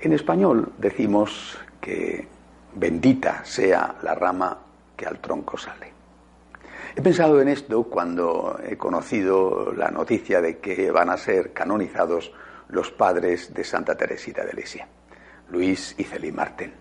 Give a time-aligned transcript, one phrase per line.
[0.00, 2.28] En español decimos que
[2.74, 4.56] bendita sea la rama
[4.96, 5.92] que al tronco sale.
[6.94, 12.32] He pensado en esto cuando he conocido la noticia de que van a ser canonizados
[12.68, 14.86] los padres de Santa Teresita de Lisieux,
[15.50, 16.72] Luis y Celi Marten.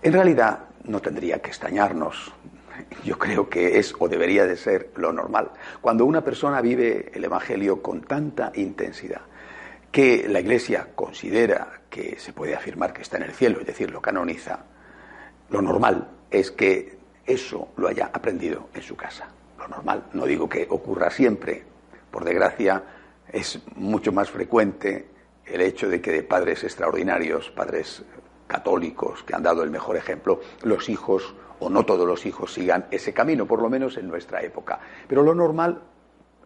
[0.00, 2.32] En realidad no tendría que extrañarnos.
[3.04, 5.50] Yo creo que es o debería de ser lo normal.
[5.80, 9.22] Cuando una persona vive el Evangelio con tanta intensidad,
[9.90, 13.90] que la Iglesia considera que se puede afirmar que está en el cielo, es decir,
[13.90, 14.64] lo canoniza,
[15.48, 19.28] lo normal es que eso lo haya aprendido en su casa.
[19.58, 21.64] Lo normal, no digo que ocurra siempre,
[22.10, 22.82] por desgracia
[23.32, 25.08] es mucho más frecuente
[25.44, 28.04] el hecho de que de padres extraordinarios, padres
[28.46, 32.86] católicos que han dado el mejor ejemplo, los hijos o no todos los hijos sigan
[32.90, 34.78] ese camino, por lo menos en nuestra época.
[35.08, 35.80] Pero lo normal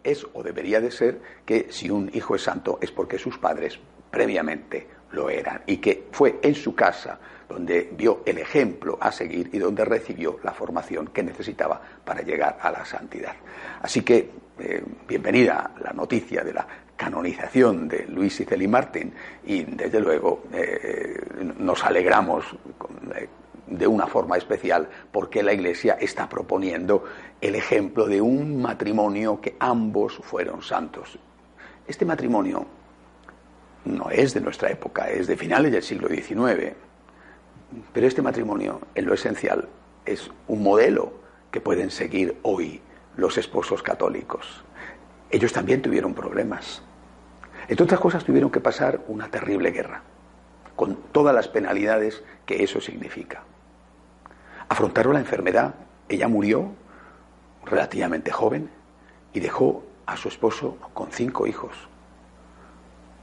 [0.02, 3.78] es o debería de ser que si un hijo es santo es porque sus padres
[4.10, 9.50] previamente lo eran y que fue en su casa donde vio el ejemplo a seguir
[9.52, 13.34] y donde recibió la formación que necesitaba para llegar a la santidad.
[13.82, 19.12] Así que eh, bienvenida la noticia de la canonización de Luis y Martín
[19.44, 21.18] y desde luego eh,
[21.58, 22.44] nos alegramos
[23.16, 23.26] eh,
[23.70, 27.04] de una forma especial porque la Iglesia está proponiendo
[27.40, 31.18] el ejemplo de un matrimonio que ambos fueron santos.
[31.86, 32.66] Este matrimonio
[33.84, 36.74] no es de nuestra época, es de finales del siglo XIX,
[37.92, 39.68] pero este matrimonio en lo esencial
[40.04, 41.12] es un modelo
[41.50, 42.80] que pueden seguir hoy
[43.16, 44.64] los esposos católicos.
[45.30, 46.82] Ellos también tuvieron problemas.
[47.68, 50.02] Entre otras cosas tuvieron que pasar una terrible guerra,
[50.74, 53.44] con todas las penalidades que eso significa
[54.70, 55.74] afrontaron la enfermedad.
[56.08, 56.70] Ella murió
[57.66, 58.70] relativamente joven
[59.34, 61.72] y dejó a su esposo con cinco hijos.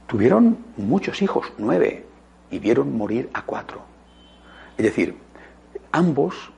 [0.06, 2.04] Tuvieron muchos hijos, nueve,
[2.50, 3.80] y vieron morir a cuatro.
[4.76, 5.16] Es decir,
[5.90, 6.52] ambos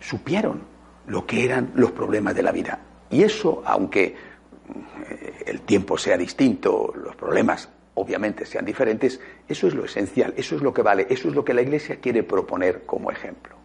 [0.00, 0.62] supieron
[1.06, 2.80] lo que eran los problemas de la vida.
[3.10, 9.74] Y eso, aunque eh, el tiempo sea distinto, los problemas obviamente sean diferentes, eso es
[9.74, 12.84] lo esencial, eso es lo que vale, eso es lo que la Iglesia quiere proponer
[12.84, 13.63] como ejemplo.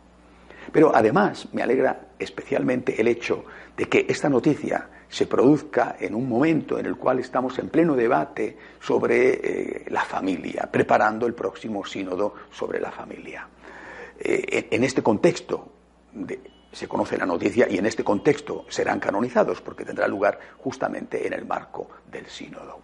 [0.71, 6.29] Pero además me alegra especialmente el hecho de que esta noticia se produzca en un
[6.29, 11.83] momento en el cual estamos en pleno debate sobre eh, la familia, preparando el próximo
[11.85, 13.47] sínodo sobre la familia.
[14.19, 15.71] Eh, en este contexto
[16.71, 21.33] se conoce la noticia y en este contexto serán canonizados porque tendrá lugar justamente en
[21.33, 22.81] el marco del sínodo.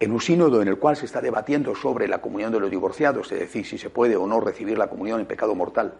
[0.00, 3.32] En un sínodo en el cual se está debatiendo sobre la comunión de los divorciados,
[3.32, 5.94] es decir, si se puede o no recibir la comunión en pecado mortal,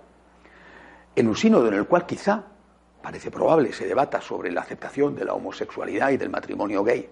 [1.18, 2.44] en un sínodo en el cual quizá,
[3.02, 7.10] parece probable, se debata sobre la aceptación de la homosexualidad y del matrimonio gay,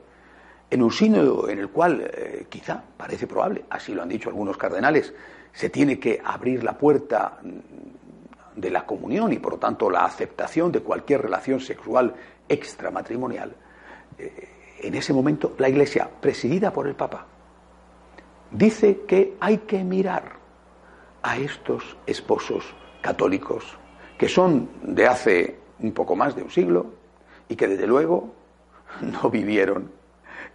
[0.71, 4.57] en un sínodo en el cual eh, quizá, parece probable, así lo han dicho algunos
[4.57, 5.13] cardenales,
[5.53, 10.05] se tiene que abrir la puerta mm, de la comunión y por lo tanto la
[10.05, 12.15] aceptación de cualquier relación sexual
[12.49, 13.57] extramatrimonial,
[14.19, 14.49] eh,
[14.83, 17.27] en ese momento la Iglesia, presidida por el Papa,
[18.53, 20.37] dice que hay que mirar
[21.25, 22.73] a estos esposos
[23.03, 23.77] católicos
[24.19, 26.87] que son de hace un poco más de un siglo
[27.49, 28.35] y que desde luego
[29.01, 29.91] no vivieron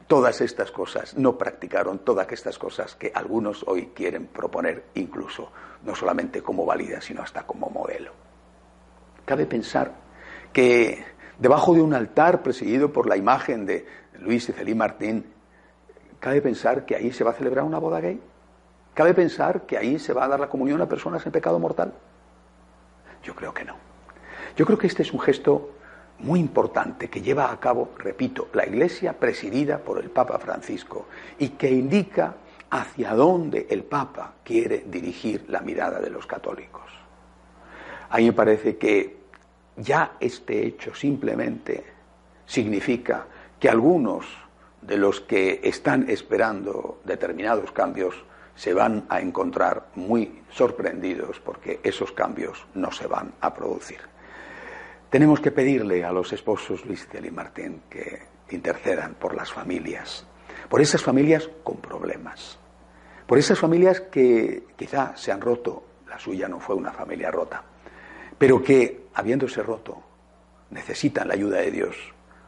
[0.08, 5.52] todas estas cosas, no practicaron todas estas cosas que algunos hoy quieren proponer incluso,
[5.86, 8.12] no solamente como válida, sino hasta como modelo.
[9.24, 9.94] Cabe pensar
[10.52, 11.06] que
[11.40, 13.86] debajo de un altar presidido por la imagen de
[14.20, 15.26] Luis y Celí Martín,
[16.20, 18.20] cabe pensar que ahí se va a celebrar una boda gay.
[18.94, 21.94] Cabe pensar que ahí se va a dar la comunión a personas en pecado mortal.
[23.24, 23.76] Yo creo que no.
[24.56, 25.72] Yo creo que este es un gesto
[26.20, 31.08] muy importante que lleva a cabo, repito, la Iglesia presidida por el Papa Francisco
[31.40, 32.36] y que indica
[32.70, 36.92] hacia dónde el Papa quiere dirigir la mirada de los católicos.
[38.10, 39.18] A mí me parece que
[39.78, 41.84] ya este hecho simplemente
[42.46, 43.26] significa
[43.60, 44.26] que algunos
[44.82, 48.16] de los que están esperando determinados cambios
[48.56, 54.00] se van a encontrar muy sorprendidos porque esos cambios no se van a producir.
[55.10, 58.22] Tenemos que pedirle a los esposos Luis y Martín que
[58.52, 60.26] intercedan por las familias,
[60.70, 62.58] por esas familias con problemas,
[63.28, 67.64] por esas familias que quizá se han roto, la suya no fue una familia rota,
[68.38, 70.02] pero que, habiéndose roto,
[70.70, 71.96] necesitan la ayuda de Dios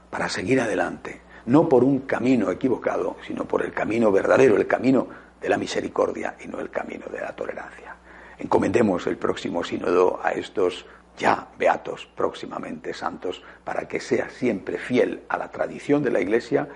[0.10, 5.08] para seguir adelante, no por un camino equivocado, sino por el camino verdadero, el camino
[5.44, 7.98] de la misericordia y no el camino de la tolerancia.
[8.40, 10.86] Encomendemos el próximo sínodo a estos
[11.18, 16.68] ya beatos, próximamente santos, para que sea siempre fiel a la tradición de la Iglesia,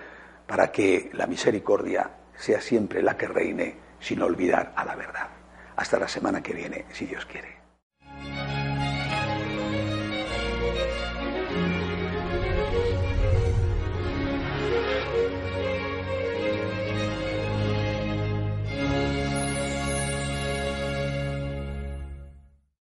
[0.45, 5.29] para que la misericordia sea siempre la que reine, sin olvidar a la verdad.
[5.77, 7.66] Hasta la semana que viene, si Dios quiere.